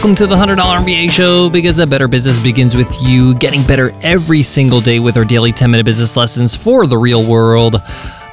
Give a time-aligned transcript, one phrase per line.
[0.00, 3.92] Welcome to the $100 MBA show because a better business begins with you getting better
[4.00, 7.82] every single day with our daily 10 minute business lessons for the real world.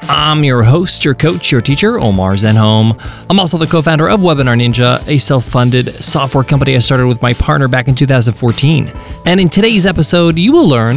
[0.04, 2.98] I'm your host, your coach, your teacher, Omar Zenhom.
[3.28, 7.06] I'm also the co founder of Webinar Ninja, a self funded software company I started
[7.06, 8.90] with my partner back in 2014.
[9.26, 10.96] And in today's episode, you will learn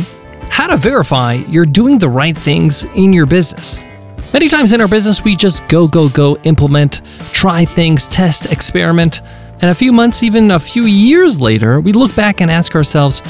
[0.50, 3.84] how to verify you're doing the right things in your business.
[4.32, 7.02] Many times in our business, we just go, go, go, implement,
[7.34, 9.20] try things, test, experiment.
[9.62, 13.22] And a few months, even a few years later, we look back and ask ourselves,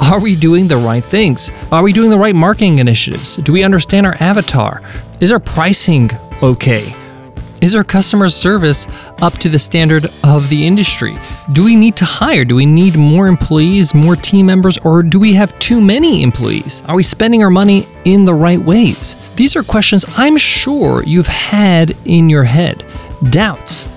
[0.00, 1.50] are we doing the right things?
[1.70, 3.36] Are we doing the right marketing initiatives?
[3.36, 4.82] Do we understand our avatar?
[5.20, 6.10] Is our pricing
[6.42, 6.92] okay?
[7.62, 8.88] Is our customer service
[9.22, 11.16] up to the standard of the industry?
[11.52, 12.44] Do we need to hire?
[12.44, 16.82] Do we need more employees, more team members, or do we have too many employees?
[16.86, 19.16] Are we spending our money in the right ways?
[19.36, 22.84] These are questions I'm sure you've had in your head.
[23.30, 23.88] Doubts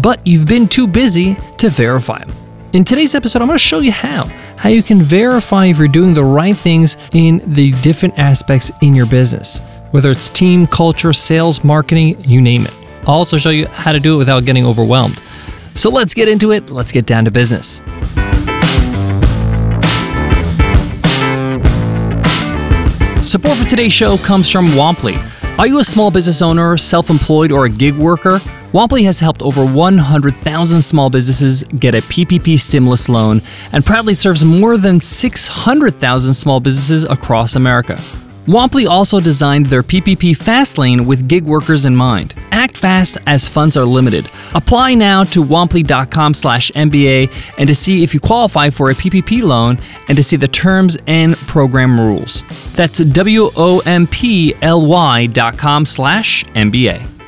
[0.00, 2.32] but you've been too busy to verify them.
[2.72, 4.24] In today's episode, I'm going to show you how.
[4.56, 8.94] How you can verify if you're doing the right things in the different aspects in
[8.94, 12.74] your business, whether it's team, culture, sales, marketing, you name it.
[13.02, 15.20] I'll also show you how to do it without getting overwhelmed.
[15.74, 16.70] So let's get into it.
[16.70, 17.82] Let's get down to business.
[23.28, 25.31] Support for today's show comes from Womply.
[25.58, 28.38] Are you a small business owner, self employed, or a gig worker?
[28.72, 33.42] Womply has helped over 100,000 small businesses get a PPP stimulus loan
[33.72, 38.00] and proudly serves more than 600,000 small businesses across America.
[38.46, 42.34] Womply also designed their PPP Fast Lane with gig workers in mind.
[42.50, 44.28] Act fast as funds are limited.
[44.54, 49.42] Apply now to womply.com slash MBA and to see if you qualify for a PPP
[49.42, 52.42] loan and to see the terms and program rules.
[52.74, 53.56] That's W-O-M-P-L-Y
[55.26, 57.21] dot com slash MBA.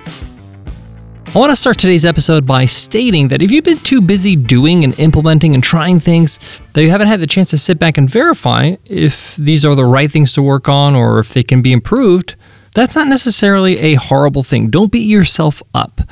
[1.35, 4.85] I want to start today's episode by stating that if you've been too busy doing
[4.85, 6.39] and implementing and trying things
[6.75, 9.85] that you haven't had the chance to sit back and verify if these are the
[9.85, 12.37] right things to work on or if they can be improved,
[12.73, 14.71] that's not necessarily a horrible thing.
[14.71, 16.03] Don't beat yourself up.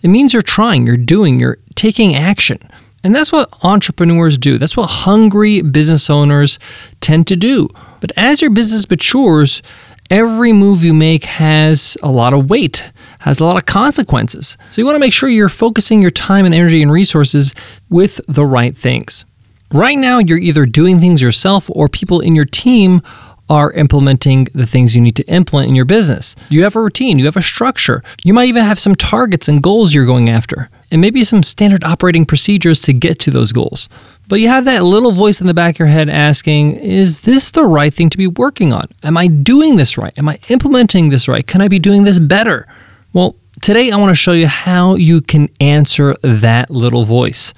[0.00, 2.58] It means you're trying, you're doing, you're taking action.
[3.04, 4.56] And that's what entrepreneurs do.
[4.56, 6.58] That's what hungry business owners
[7.02, 7.68] tend to do.
[8.00, 9.62] But as your business matures,
[10.10, 14.58] every move you make has a lot of weight, has a lot of consequences.
[14.68, 17.54] So you want to make sure you're focusing your time and energy and resources
[17.88, 19.24] with the right things.
[19.72, 23.00] Right now, you're either doing things yourself or people in your team
[23.48, 26.36] are implementing the things you need to implement in your business.
[26.48, 28.02] You have a routine, you have a structure.
[28.24, 31.82] You might even have some targets and goals you're going after, and maybe some standard
[31.82, 33.88] operating procedures to get to those goals.
[34.28, 37.50] But you have that little voice in the back of your head asking, is this
[37.50, 38.84] the right thing to be working on?
[39.02, 40.16] Am I doing this right?
[40.18, 41.46] Am I implementing this right?
[41.46, 42.68] Can I be doing this better?
[43.14, 47.54] Well, today I want to show you how you can answer that little voice.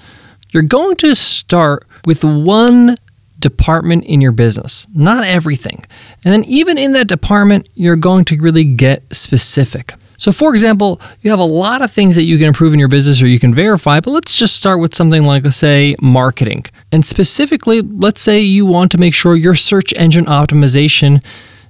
[0.51, 2.95] You're going to start with one
[3.39, 5.83] department in your business, not everything.
[6.23, 9.93] And then, even in that department, you're going to really get specific.
[10.17, 12.87] So, for example, you have a lot of things that you can improve in your
[12.87, 16.65] business or you can verify, but let's just start with something like, let's say, marketing.
[16.91, 21.23] And specifically, let's say you want to make sure your search engine optimization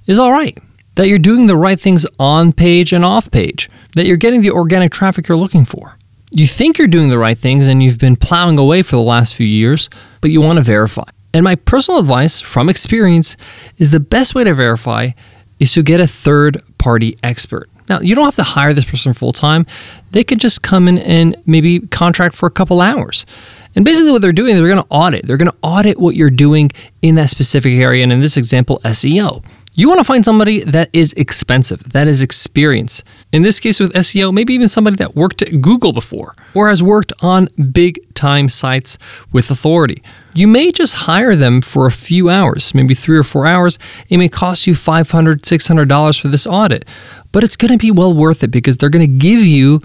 [0.06, 0.56] is all right,
[0.94, 4.50] that you're doing the right things on page and off page, that you're getting the
[4.50, 5.96] organic traffic you're looking for.
[6.30, 9.34] You think you're doing the right things and you've been plowing away for the last
[9.34, 9.88] few years,
[10.20, 11.04] but you want to verify.
[11.32, 13.36] And my personal advice from experience
[13.76, 15.10] is the best way to verify
[15.58, 17.68] is to get a third party expert.
[17.88, 19.66] Now, you don't have to hire this person full time.
[20.10, 23.26] They could just come in and maybe contract for a couple hours.
[23.74, 25.26] And basically, what they're doing, is they're going to audit.
[25.26, 26.70] They're going to audit what you're doing
[27.02, 28.02] in that specific area.
[28.02, 29.44] And in this example, SEO.
[29.78, 33.04] You want to find somebody that is expensive, that is experienced.
[33.30, 36.82] In this case with SEO, maybe even somebody that worked at Google before or has
[36.82, 38.96] worked on big time sites
[39.32, 40.02] with authority.
[40.32, 43.78] You may just hire them for a few hours, maybe three or four hours.
[44.08, 46.86] It may cost you $500, $600 for this audit,
[47.30, 49.82] but it's going to be well worth it because they're going to give you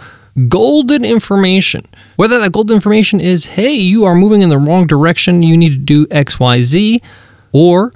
[0.48, 1.86] golden information.
[2.16, 5.74] Whether that golden information is, hey, you are moving in the wrong direction, you need
[5.74, 7.04] to do XYZ,
[7.52, 7.92] or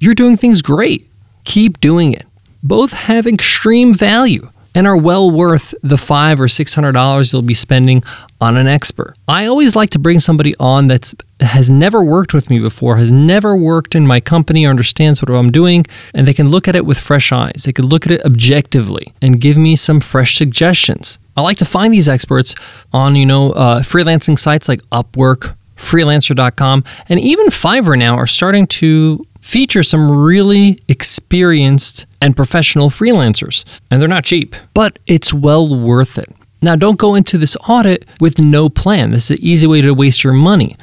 [0.00, 1.10] you're doing things great
[1.46, 2.26] keep doing it.
[2.62, 7.40] Both have extreme value and are well worth the five or six hundred dollars you'll
[7.40, 8.02] be spending
[8.42, 9.16] on an expert.
[9.26, 13.10] I always like to bring somebody on that has never worked with me before, has
[13.10, 16.76] never worked in my company, or understands what I'm doing, and they can look at
[16.76, 17.62] it with fresh eyes.
[17.64, 21.18] They can look at it objectively and give me some fresh suggestions.
[21.38, 22.54] I like to find these experts
[22.92, 28.66] on you know uh, freelancing sites like Upwork, Freelancer.com, and even Fiverr now are starting
[28.66, 33.64] to feature some really experienced and professional freelancers.
[33.90, 36.28] And they're not cheap, but it's well worth it.
[36.60, 39.12] Now, don't go into this audit with no plan.
[39.12, 40.76] This is an easy way to waste your money.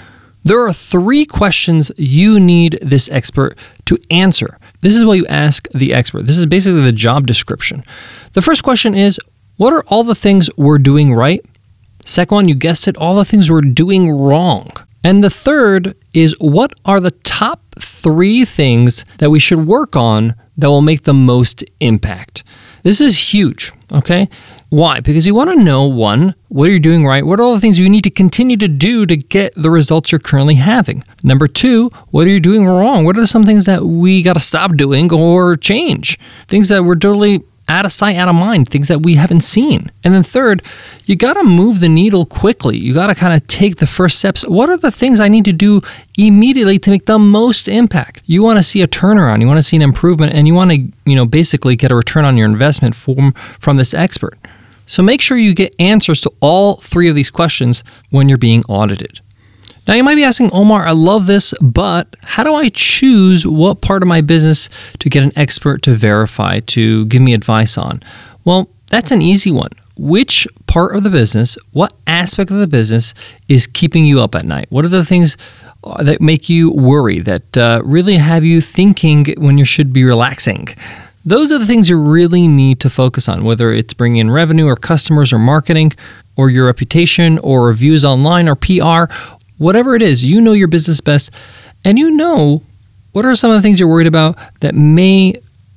[0.44, 4.58] There are three questions you need this expert to answer.
[4.80, 6.26] This is what you ask the expert.
[6.26, 7.84] This is basically the job description.
[8.32, 9.20] The first question is
[9.58, 11.44] What are all the things we're doing right?
[12.06, 14.72] Second one, you guessed it, all the things we're doing wrong.
[15.04, 20.36] And the third is What are the top three things that we should work on
[20.58, 22.44] that will make the most impact?
[22.84, 24.28] This is huge, okay?
[24.70, 25.00] Why?
[25.00, 27.26] Because you want to know one, what are you doing right?
[27.26, 30.12] What are all the things you need to continue to do to get the results
[30.12, 31.04] you're currently having?
[31.24, 33.06] Number two, what are you doing wrong?
[33.06, 36.20] What are some things that we got to stop doing or change?
[36.50, 39.92] Things that we're totally out of sight, out of mind, things that we haven't seen.
[40.04, 40.62] And then third,
[41.06, 42.78] you got to move the needle quickly.
[42.78, 44.46] You got to kind of take the first steps.
[44.48, 45.82] What are the things I need to do
[46.18, 48.24] immediately to make the most impact?
[48.26, 50.72] You want to see a turnaround, you want to see an improvement, and you want
[50.72, 54.38] to, you know, basically get a return on your investment from from this expert.
[54.86, 58.64] So make sure you get answers to all three of these questions when you're being
[58.68, 59.22] audited.
[59.88, 63.82] Now, you might be asking, Omar, I love this, but how do I choose what
[63.82, 64.70] part of my business
[65.00, 68.02] to get an expert to verify, to give me advice on?
[68.46, 69.72] Well, that's an easy one.
[69.98, 73.14] Which part of the business, what aspect of the business
[73.50, 74.68] is keeping you up at night?
[74.70, 75.38] What are the things
[75.84, 80.06] uh, that make you worry, that uh, really have you thinking when you should be
[80.06, 80.70] relaxing?
[81.26, 84.68] Those are the things you really need to focus on, whether it's bringing in revenue
[84.68, 85.94] or customers or marketing
[86.36, 89.14] or your reputation or reviews online or PR
[89.58, 91.32] whatever it is, you know your business best
[91.86, 92.62] and you know
[93.12, 95.36] what are some of the things you're worried about that may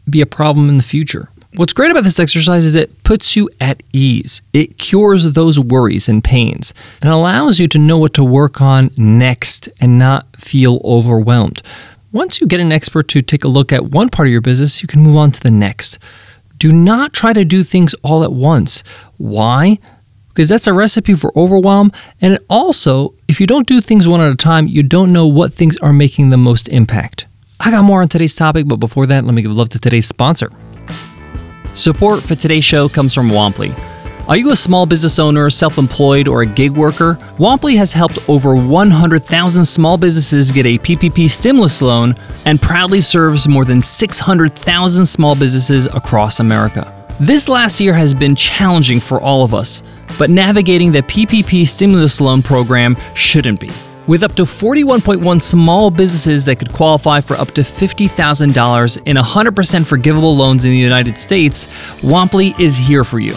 [0.08, 1.28] be a problem in the future.
[1.56, 4.42] What's great about this exercise is it puts you at ease.
[4.52, 8.90] It cures those worries and pains and allows you to know what to work on
[8.98, 11.62] next and not feel overwhelmed.
[12.12, 14.82] Once you get an expert to take a look at one part of your business,
[14.82, 15.98] you can move on to the next.
[16.58, 18.82] Do not try to do things all at once.
[19.16, 19.78] Why?
[20.36, 21.90] Because that's a recipe for overwhelm.
[22.20, 25.26] And it also, if you don't do things one at a time, you don't know
[25.26, 27.26] what things are making the most impact.
[27.58, 30.06] I got more on today's topic, but before that, let me give love to today's
[30.06, 30.50] sponsor.
[31.72, 33.74] Support for today's show comes from Womply.
[34.28, 37.14] Are you a small business owner, self employed, or a gig worker?
[37.38, 43.48] Womply has helped over 100,000 small businesses get a PPP stimulus loan and proudly serves
[43.48, 46.95] more than 600,000 small businesses across America.
[47.18, 49.82] This last year has been challenging for all of us,
[50.18, 53.70] but navigating the PPP stimulus loan program shouldn't be.
[54.06, 59.86] With up to 41.1 small businesses that could qualify for up to $50,000 in 100%
[59.86, 61.68] forgivable loans in the United States,
[62.02, 63.34] Womply is here for you.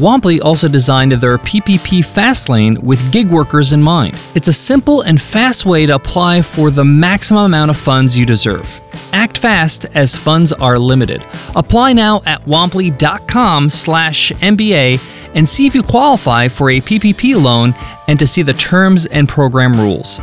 [0.00, 4.18] Womply also designed their PPP Fastlane with gig workers in mind.
[4.34, 8.24] It's a simple and fast way to apply for the maximum amount of funds you
[8.24, 8.80] deserve.
[9.12, 11.22] Act fast as funds are limited.
[11.54, 17.74] Apply now at womply.com/mba and see if you qualify for a PPP loan
[18.08, 20.18] and to see the terms and program rules.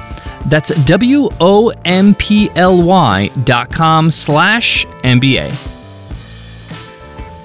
[0.47, 1.69] That's W-O-M-P-L-Y
[3.43, 5.76] dot com slash MBA.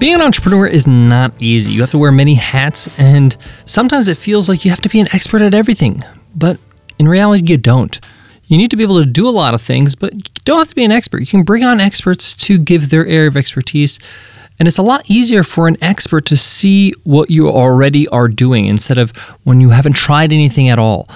[0.02, 1.70] Being an entrepreneur is not easy.
[1.70, 4.98] You have to wear many hats, and sometimes it feels like you have to be
[4.98, 6.02] an expert at everything.
[6.34, 6.58] But
[6.98, 8.00] in reality, you don't.
[8.46, 10.66] You need to be able to do a lot of things, but you don't have
[10.66, 11.20] to be an expert.
[11.20, 14.00] You can bring on experts to give their area of expertise.
[14.58, 18.66] And it's a lot easier for an expert to see what you already are doing
[18.66, 21.08] instead of when you haven't tried anything at all.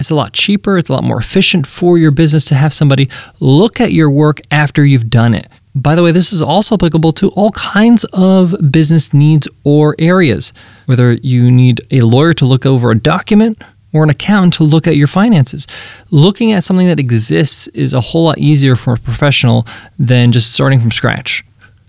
[0.00, 3.08] It's a lot cheaper, it's a lot more efficient for your business to have somebody
[3.38, 5.46] look at your work after you've done it.
[5.74, 10.52] By the way, this is also applicable to all kinds of business needs or areas,
[10.84, 13.62] whether you need a lawyer to look over a document
[13.94, 15.66] or an accountant to look at your finances.
[16.10, 19.66] Looking at something that exists is a whole lot easier for a professional
[19.98, 21.44] than just starting from scratch.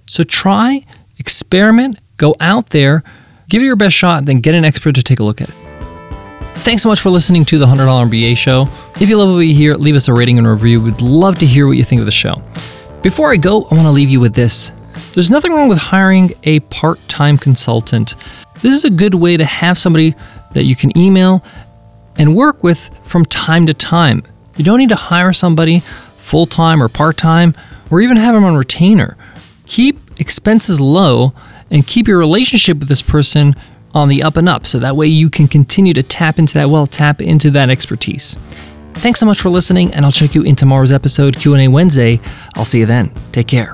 [0.07, 0.85] So try,
[1.17, 3.03] experiment, go out there,
[3.49, 5.55] give it your best shot, then get an expert to take a look at it.
[6.59, 8.67] Thanks so much for listening to the $100 MBA show.
[9.01, 10.81] If you love what you hear, leave us a rating and review.
[10.81, 12.41] We'd love to hear what you think of the show.
[13.03, 14.71] Before I go, I want to leave you with this.
[15.13, 18.15] There's nothing wrong with hiring a part time consultant.
[18.61, 20.15] This is a good way to have somebody
[20.53, 21.43] that you can email
[22.17, 24.23] and work with from time to time.
[24.55, 25.81] You don't need to hire somebody
[26.15, 27.55] full time or part time
[27.91, 29.17] or even have them on retainer.
[29.65, 31.33] Keep expenses low
[31.69, 33.53] and keep your relationship with this person
[33.93, 36.69] on the up and up so that way you can continue to tap into that
[36.69, 38.37] well, tap into that expertise.
[38.95, 42.19] Thanks so much for listening, and I'll check you in tomorrow's episode, Q&A Wednesday.
[42.55, 43.11] I'll see you then.
[43.31, 43.73] Take care.